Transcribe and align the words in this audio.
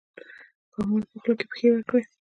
ښامار 0.73 1.03
په 1.09 1.15
خوله 1.21 1.33
کې 1.39 1.45
پښې 1.51 1.67
ورکړې. 1.71 2.03